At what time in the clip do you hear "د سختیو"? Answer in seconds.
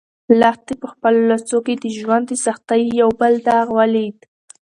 2.27-2.97